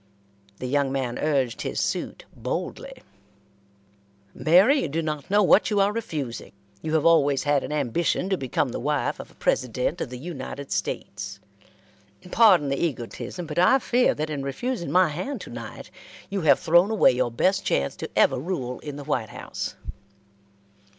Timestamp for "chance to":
17.63-18.09